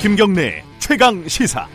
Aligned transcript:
김경래 0.00 0.64
최강 0.78 1.28
시사. 1.28 1.68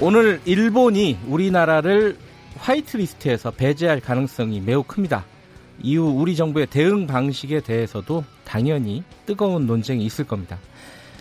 오늘 0.00 0.40
일본이 0.44 1.18
우리나라를 1.26 2.16
화이트리스트에서 2.58 3.50
배제할 3.50 3.98
가능성이 3.98 4.60
매우 4.60 4.84
큽니다. 4.84 5.24
이후 5.82 6.14
우리 6.16 6.36
정부의 6.36 6.68
대응 6.68 7.08
방식에 7.08 7.58
대해서도 7.58 8.22
당연히 8.44 9.02
뜨거운 9.26 9.66
논쟁이 9.66 10.04
있을 10.04 10.24
겁니다. 10.24 10.60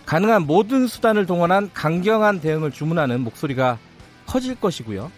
가능한 0.05 0.45
모든 0.45 0.85
수단을 0.85 1.25
동원한 1.25 1.71
강경한 1.73 2.41
대응을 2.41 2.69
주문하는 2.69 3.21
목소리가 3.21 3.79
커질 4.27 4.53
것이고요. 4.53 5.11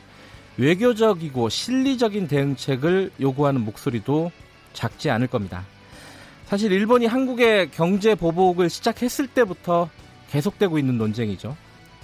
외교적이고 0.57 1.49
실리적인 1.49 2.27
대응책을 2.27 3.11
요구하는 3.21 3.61
목소리도 3.61 4.31
작지 4.73 5.09
않을 5.09 5.27
겁니다. 5.27 5.65
사실 6.45 6.71
일본이 6.71 7.05
한국의 7.05 7.71
경제 7.71 8.15
보복을 8.15 8.69
시작했을 8.69 9.27
때부터 9.27 9.89
계속되고 10.29 10.79
있는 10.79 10.97
논쟁이죠. 10.97 11.55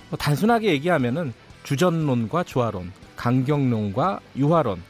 뭐 0.09 0.17
단순하게 0.17 0.71
얘기하면은 0.71 1.33
주전론과 1.63 2.43
조화론, 2.43 2.91
강경론과 3.15 4.19
유화론. 4.35 4.81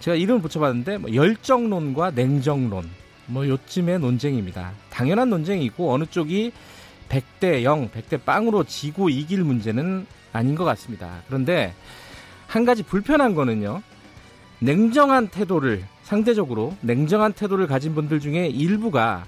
제가 0.00 0.16
이름을 0.16 0.42
붙여봤는데 0.42 0.98
뭐 0.98 1.14
열정론과 1.14 2.10
냉정론. 2.10 2.90
뭐 3.26 3.46
요쯤의 3.46 4.00
논쟁입니다. 4.00 4.72
당연한 4.90 5.30
논쟁이고 5.30 5.92
어느 5.92 6.04
쪽이 6.04 6.52
100대 7.08 7.62
0, 7.62 7.88
100대 7.90 8.24
빵으로 8.24 8.64
지고 8.64 9.08
이길 9.08 9.44
문제는 9.44 10.06
아닌 10.32 10.54
것 10.54 10.64
같습니다. 10.64 11.22
그런데 11.28 11.72
한 12.52 12.66
가지 12.66 12.82
불편한 12.82 13.34
거는요. 13.34 13.80
냉정한 14.58 15.28
태도를 15.28 15.84
상대적으로 16.02 16.76
냉정한 16.82 17.32
태도를 17.32 17.66
가진 17.66 17.94
분들 17.94 18.20
중에 18.20 18.46
일부가 18.46 19.24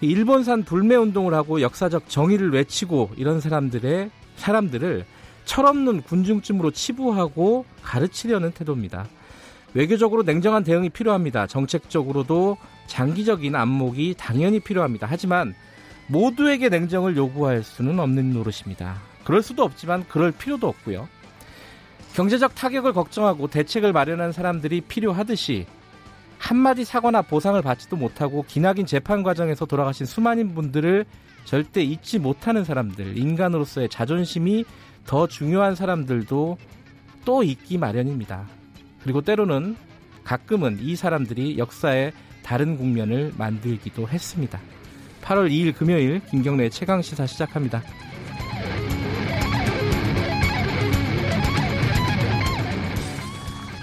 일본산 0.00 0.64
불매 0.64 0.96
운동을 0.96 1.34
하고 1.34 1.60
역사적 1.60 2.08
정의를 2.08 2.50
외치고 2.50 3.12
이런 3.16 3.40
사람들의 3.40 4.10
사람들을 4.34 5.04
철없는 5.44 6.02
군중쯤으로 6.02 6.72
치부하고 6.72 7.64
가르치려는 7.80 8.50
태도입니다. 8.50 9.06
외교적으로 9.74 10.24
냉정한 10.24 10.64
대응이 10.64 10.90
필요합니다. 10.90 11.46
정책적으로도 11.46 12.56
장기적인 12.88 13.54
안목이 13.54 14.16
당연히 14.18 14.58
필요합니다. 14.58 15.06
하지만 15.08 15.54
모두에게 16.08 16.70
냉정을 16.70 17.16
요구할 17.16 17.62
수는 17.62 18.00
없는 18.00 18.32
노릇입니다. 18.32 18.96
그럴 19.22 19.42
수도 19.42 19.62
없지만 19.62 20.04
그럴 20.08 20.32
필요도 20.32 20.66
없고요. 20.66 21.06
경제적 22.14 22.54
타격을 22.54 22.92
걱정하고 22.92 23.48
대책을 23.48 23.92
마련한 23.92 24.32
사람들이 24.32 24.82
필요하듯이 24.82 25.66
한마디 26.38 26.84
사과나 26.84 27.22
보상을 27.22 27.60
받지도 27.62 27.96
못하고 27.96 28.44
기나긴 28.46 28.84
재판 28.84 29.22
과정에서 29.22 29.64
돌아가신 29.64 30.06
수많은 30.06 30.54
분들을 30.54 31.06
절대 31.44 31.82
잊지 31.82 32.18
못하는 32.18 32.64
사람들, 32.64 33.16
인간으로서의 33.16 33.88
자존심이 33.88 34.64
더 35.06 35.26
중요한 35.26 35.74
사람들도 35.74 36.58
또 37.24 37.42
있기 37.42 37.78
마련입니다. 37.78 38.46
그리고 39.02 39.22
때로는 39.22 39.76
가끔은 40.24 40.78
이 40.80 40.96
사람들이 40.96 41.58
역사의 41.58 42.12
다른 42.42 42.76
국면을 42.76 43.32
만들기도 43.36 44.08
했습니다. 44.08 44.60
8월 45.22 45.50
2일 45.50 45.74
금요일 45.74 46.20
김경래 46.26 46.68
최강 46.68 47.02
시사 47.02 47.26
시작합니다. 47.26 47.82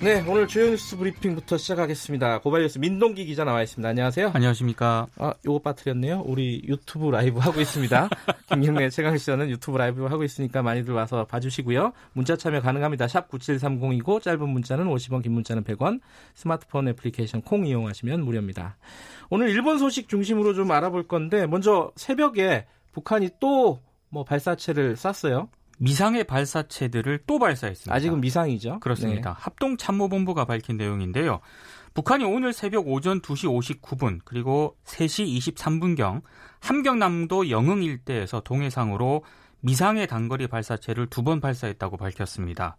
네, 0.02 0.24
오늘 0.26 0.48
주요 0.48 0.70
뉴스 0.70 0.96
브리핑부터 0.96 1.58
시작하겠습니다. 1.58 2.40
고발뉴스 2.40 2.80
민동기 2.80 3.26
기자 3.26 3.44
나와 3.44 3.62
있습니다. 3.62 3.90
안녕하세요. 3.90 4.32
안녕하십니까. 4.34 5.08
아, 5.18 5.34
요거 5.46 5.60
빠뜨렸네요. 5.60 6.24
우리 6.26 6.62
유튜브 6.66 7.10
라이브 7.12 7.40
하고 7.40 7.60
있습니다. 7.60 8.08
김경래 8.48 8.90
최강 8.92 9.18
시사는 9.18 9.50
유튜브 9.50 9.78
라이브 9.78 10.06
하고 10.06 10.24
있으니까 10.24 10.62
많이들 10.62 10.94
와서 10.94 11.26
봐주시고요. 11.26 11.92
문자 12.14 12.38
참여 12.38 12.62
가능합니다. 12.62 13.10
샵 13.10 13.30
9730이고 13.30 14.22
짧은 14.22 14.48
문자는 14.48 14.86
50원, 14.86 15.22
긴 15.22 15.34
문자는 15.34 15.66
100원. 15.66 16.00
스마트폰 16.34 16.88
애플리케이션 16.88 17.42
콩 17.42 17.68
이용하시면 17.68 18.24
무료입니다. 18.24 18.78
오늘 19.30 19.50
일본 19.50 19.80
소식 19.80 20.08
중심으로 20.08 20.54
좀 20.54 20.72
알아볼 20.72 21.10
건데 21.10 21.46
먼저 21.46 21.92
새벽에 21.98 22.68
북한이 22.94 23.32
또 23.42 23.82
뭐 24.10 24.24
발사체를 24.24 24.96
쐈어요. 24.96 25.50
미상의 25.80 26.26
발사체들을 26.26 27.24
또 27.26 27.40
발사했습니다. 27.40 27.94
아직은 27.94 28.22
미상이죠. 28.22 28.80
그렇습니다. 28.80 29.32
네. 29.32 29.36
합동참모본부가 29.40 30.46
밝힌 30.46 30.78
내용인데요. 30.78 31.40
북한이 31.94 32.24
오늘 32.26 32.54
새벽 32.54 32.88
오전 32.88 33.22
2시 33.22 33.80
59분 33.82 34.20
그리고 34.26 34.76
3시 34.86 35.56
23분경 35.56 36.22
함경남도 36.60 37.50
영흥 37.50 37.84
일대에서 37.84 38.42
동해상으로 38.42 39.24
미상의 39.62 40.08
단거리 40.08 40.48
발사체를 40.48 41.08
두 41.08 41.24
번 41.24 41.40
발사했다고 41.42 41.98
밝혔습니다. 41.98 42.78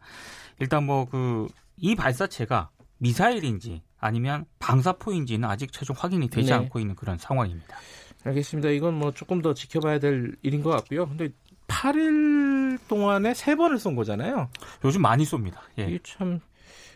일단 0.58 0.84
뭐 0.86 1.06
그 1.06 1.48
이 1.82 1.94
발사체가 1.94 2.68
미사일인지 2.98 3.82
아니면 3.98 4.44
방사포인지는 4.58 5.48
아직 5.48 5.72
최종 5.72 5.96
확인이 5.98 6.28
되지 6.28 6.50
네. 6.50 6.54
않고 6.54 6.78
있는 6.78 6.94
그런 6.94 7.16
상황입니다. 7.16 7.76
알겠습니다. 8.22 8.68
이건 8.68 8.94
뭐 8.94 9.12
조금 9.12 9.40
더 9.40 9.54
지켜봐야 9.54 9.98
될 9.98 10.36
일인 10.42 10.62
것 10.62 10.68
같고요. 10.70 11.08
근데 11.08 11.30
8일 11.70 12.78
동안에 12.88 13.34
세 13.34 13.54
번을 13.54 13.78
쏜 13.78 13.96
거잖아요. 13.96 14.48
요즘 14.84 15.02
많이 15.02 15.24
쏩니다. 15.24 15.54
예. 15.78 15.84
이게 15.84 15.98
참 16.02 16.40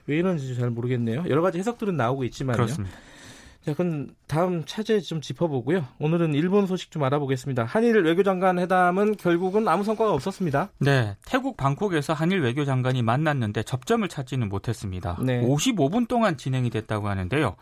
왜 0.07 0.19
이런지 0.19 0.55
잘 0.57 0.71
모르겠네요. 0.71 1.25
여러 1.29 1.43
가지 1.43 1.59
해석들은 1.59 1.97
나오고 1.97 2.25
있지만요. 2.25 2.57
그렇습니다. 2.57 2.97
자, 3.65 3.73
그럼 3.73 4.09
다음 4.27 4.67
차제 4.67 5.01
좀 5.01 5.23
짚어보고요. 5.23 5.87
오늘은 5.99 6.34
일본 6.34 6.67
소식 6.67 6.91
좀 6.91 7.03
알아보겠습니다. 7.05 7.65
한일 7.65 8.03
외교장관 8.03 8.59
회담은 8.59 9.17
결국은 9.17 9.67
아무 9.69 9.84
성과가 9.84 10.13
없었습니다. 10.13 10.69
네, 10.81 11.17
태국 11.25 11.57
방콕에서 11.57 12.13
한일 12.13 12.43
외교장관이 12.43 13.01
만났는데 13.01 13.63
접점을 13.63 14.07
찾지는 14.07 14.51
못했습니다. 14.51 15.19
네. 15.23 15.41
55분 15.41 16.09
동안 16.09 16.37
진행이 16.37 16.69
됐다고 16.69 17.09
하는데요. 17.09 17.57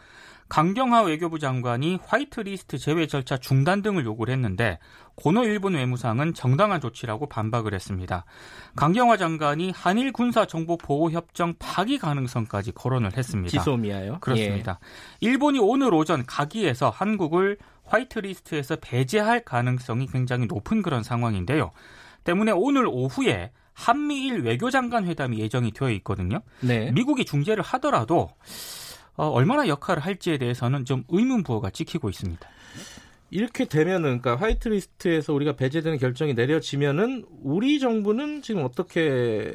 강경화 0.53 1.05
외교부 1.05 1.39
장관이 1.39 1.99
화이트리스트 2.05 2.77
제외 2.77 3.07
절차 3.07 3.39
중단 3.39 3.81
등을 3.81 4.05
요구를 4.05 4.35
했는데 4.35 4.79
고노 5.15 5.45
일본 5.45 5.73
외무상은 5.77 6.35
정당한 6.35 6.79
조치라고 6.79 7.27
반박을 7.27 7.73
했습니다. 7.73 8.27
강경화 8.77 9.17
장관이 9.17 9.73
한일 9.75 10.13
군사 10.13 10.45
정보 10.45 10.77
보호 10.77 11.11
협정 11.11 11.55
파기 11.59 11.97
가능성까지 11.97 12.73
거론을 12.73 13.17
했습니다. 13.17 13.49
지소미아요. 13.49 14.19
그렇습니다. 14.21 14.79
일본이 15.21 15.59
오늘 15.59 15.95
오전 15.95 16.27
가기에서 16.27 16.91
한국을 16.91 17.57
화이트리스트에서 17.85 18.77
배제할 18.77 19.47
가능성이 19.47 20.07
굉장히 20.07 20.45
높은 20.45 20.83
그런 20.83 21.03
상황인데요. 21.03 21.71
때문에 22.25 22.53
오늘 22.53 22.87
오후에 22.87 23.53
한미일 23.73 24.43
외교장관 24.43 25.07
회담이 25.07 25.39
예정이 25.39 25.73
되어 25.73 25.89
있거든요. 25.93 26.43
예. 26.65 26.67
네. 26.67 26.93
미국이 26.93 27.25
중재를 27.25 27.63
하더라도 27.63 28.29
어, 29.17 29.27
얼마나 29.29 29.69
역할을 29.69 30.03
할지에 30.03 30.39
대해서는 30.39 30.85
좀 30.85 31.05
의문부호가 31.09 31.71
찍히고 31.71 32.09
있습니다. 32.09 32.49
이렇게 33.31 33.65
되면은 33.65 34.21
그러니까 34.21 34.37
화이트리스트에서 34.37 35.33
우리가 35.33 35.57
배제되는 35.57 35.99
결정이 35.99 36.35
내려지면은 36.35 37.25
우리 37.43 37.79
정부는 37.79 38.43
지금 38.43 38.63
어떻게 38.63 39.55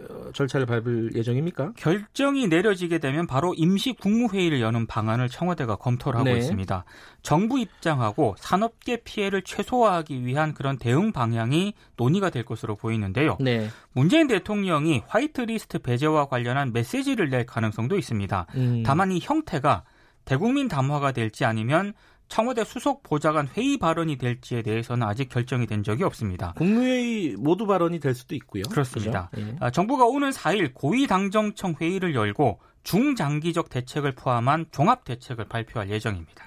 어, 0.00 0.01
절차를 0.32 0.66
밟을 0.66 1.14
예정입니까? 1.14 1.72
결정이 1.76 2.48
내려지게 2.48 2.98
되면 2.98 3.26
바로 3.26 3.54
임시 3.54 3.92
국무회의를 3.92 4.60
여는 4.60 4.86
방안을 4.86 5.28
청와대가 5.28 5.76
검토를 5.76 6.20
하고 6.20 6.30
네. 6.30 6.38
있습니다. 6.38 6.84
정부 7.22 7.58
입장하고 7.58 8.34
산업계 8.38 8.98
피해를 9.04 9.42
최소화하기 9.42 10.24
위한 10.24 10.54
그런 10.54 10.78
대응 10.78 11.12
방향이 11.12 11.74
논의가 11.96 12.30
될 12.30 12.44
것으로 12.44 12.76
보이는데요. 12.76 13.36
네. 13.40 13.68
문재인 13.92 14.26
대통령이 14.26 15.02
화이트리스트 15.06 15.80
배제와 15.80 16.26
관련한 16.26 16.72
메시지를 16.72 17.30
낼 17.30 17.46
가능성도 17.46 17.98
있습니다. 17.98 18.46
음, 18.54 18.82
다만 18.84 19.12
이 19.12 19.18
형태가 19.20 19.84
대국민 20.24 20.68
담화가 20.68 21.12
될지 21.12 21.44
아니면 21.44 21.94
청와대 22.32 22.64
수석 22.64 23.02
보좌관 23.02 23.46
회의 23.58 23.76
발언이 23.76 24.16
될지에 24.16 24.62
대해서는 24.62 25.06
아직 25.06 25.28
결정이 25.28 25.66
된 25.66 25.82
적이 25.82 26.04
없습니다. 26.04 26.54
국무회의 26.56 27.36
모두 27.36 27.66
발언이 27.66 28.00
될 28.00 28.14
수도 28.14 28.34
있고요. 28.36 28.62
그렇습니다. 28.70 29.28
그죠? 29.34 29.46
예. 29.48 29.56
아, 29.60 29.68
정부가 29.68 30.06
오는 30.06 30.30
4일 30.30 30.72
고위당정청 30.72 31.74
회의를 31.78 32.14
열고 32.14 32.58
중장기적 32.84 33.68
대책을 33.68 34.14
포함한 34.14 34.64
종합 34.70 35.04
대책을 35.04 35.44
발표할 35.44 35.90
예정입니다. 35.90 36.46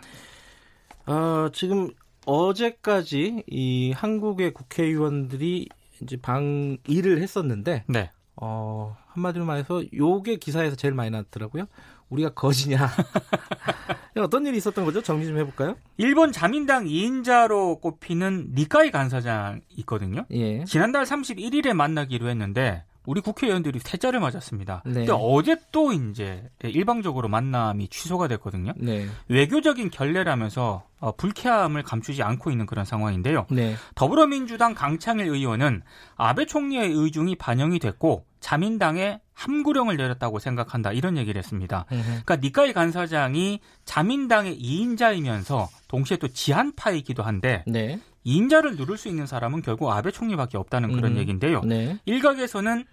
아, 1.05 1.51
지금 1.53 1.91
어제까지 2.25 3.43
이 3.45 3.91
한국의 3.91 4.55
국회의원들이 4.55 5.69
이제 6.01 6.17
방일을 6.17 7.21
했었는데 7.21 7.83
네. 7.85 8.09
어, 8.38 8.97
한마디로 9.09 9.45
말해서 9.45 9.83
요게 9.93 10.38
기사에서 10.38 10.75
제일 10.75 10.95
많이 10.95 11.11
나왔더라고요. 11.11 11.67
우리가 12.09 12.29
거지냐. 12.33 12.89
어떤 14.17 14.45
일이 14.45 14.57
있었던 14.57 14.85
거죠? 14.85 15.01
정리 15.01 15.25
좀 15.25 15.37
해볼까요? 15.37 15.75
일본 15.97 16.31
자민당 16.31 16.85
2인자로 16.85 17.81
꼽히는 17.81 18.51
니카이 18.55 18.91
간사장 18.91 19.61
있거든요. 19.77 20.25
예. 20.31 20.63
지난달 20.63 21.03
31일에 21.03 21.73
만나기로 21.73 22.29
했는데 22.29 22.83
우리 23.05 23.21
국회의원들이 23.21 23.79
태자를 23.79 24.19
맞았습니다. 24.19 24.83
네. 24.85 24.93
근데 24.93 25.11
어제 25.15 25.57
또 25.71 25.93
이제 25.93 26.49
일방적으로 26.63 27.27
만남이 27.27 27.89
취소가 27.89 28.27
됐거든요. 28.27 28.73
네. 28.77 29.07
외교적인 29.27 29.91
결례라면서 29.91 30.83
어, 30.99 31.15
불쾌함을 31.15 31.83
감추지 31.83 32.23
않고 32.23 32.51
있는 32.51 32.65
그런 32.65 32.83
상황인데요. 32.85 33.45
네. 33.51 33.75
더불어민주당 33.93 34.73
강창일 34.73 35.27
의원은 35.27 35.83
아베 36.15 36.45
총리의 36.45 36.91
의중이 36.91 37.35
반영이 37.35 37.79
됐고 37.79 38.25
자민당에 38.45 39.21
함구령을 39.33 39.97
내렸다고 39.97 40.38
생각한다 40.38 40.92
이런 40.92 41.18
얘기를 41.18 41.39
했습니다. 41.39 41.86
그러니까 41.89 42.36
니카이 42.36 42.74
간사장이 42.74 43.59
자민당의 43.86 44.59
2인자이면서 44.59 45.68
동시에 45.88 46.18
또 46.18 46.27
지한파이기도 46.27 47.24
한데 47.24 47.63
네. 47.65 48.00
2인자를 48.24 48.77
누를 48.77 49.00
수 49.00 49.07
있는 49.07 49.25
사람은 49.25 49.63
결국 49.63 49.89
아베 49.89 50.12
총리밖에 50.12 50.59
없다는 50.59 50.92
그런 50.92 51.13
음. 51.13 51.18
얘기인데요. 51.18 51.62
네. 51.62 51.97
일각에서는 52.06 52.86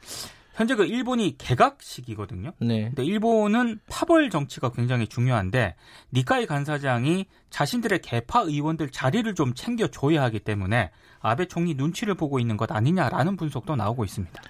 현재 0.55 0.75
그 0.75 0.87
일본이 0.87 1.37
개각식이거든요. 1.37 2.53
네. 2.59 2.85
근데 2.85 3.05
일본은 3.05 3.79
파벌 3.91 4.31
정치가 4.31 4.71
굉장히 4.73 5.07
중요한데 5.07 5.75
니카이 6.15 6.47
간사장이 6.47 7.27
자신들의 7.51 8.01
개파 8.01 8.41
의원들 8.41 8.89
자리를 8.89 9.35
좀 9.35 9.53
챙겨줘야 9.53 10.23
하기 10.23 10.41
때문에 10.41 10.91
아베 11.21 11.45
총리 11.45 11.75
눈치를 11.75 12.15
보고 12.15 12.39
있는 12.39 12.57
것 12.57 12.73
아니냐라는 12.73 13.37
분석도 13.37 13.77
나오고 13.77 14.07
있습니다. 14.07 14.43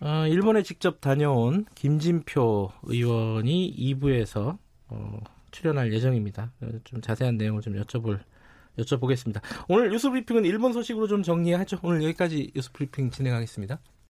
어, 0.00 0.26
일본에 0.26 0.62
직접 0.62 1.00
다녀온 1.00 1.64
김진표 1.74 2.72
의원이 2.82 3.74
2부에서 3.78 4.58
어, 4.88 5.20
출연할 5.50 5.92
예정입니다. 5.92 6.52
어, 6.60 6.68
좀 6.84 7.00
자세한 7.00 7.36
내용을 7.36 7.62
좀 7.62 7.74
여쭤볼 7.74 8.20
여쭤보겠습니다. 8.78 9.40
오늘 9.68 9.90
뉴스 9.90 10.10
브리핑은 10.10 10.44
일본 10.44 10.72
소식으로 10.74 11.06
좀 11.06 11.22
정리하죠. 11.22 11.78
오늘 11.82 12.02
여기까지 12.02 12.52
뉴스 12.54 12.70
브리핑 12.72 13.10
진행하겠습니다. 13.10 13.78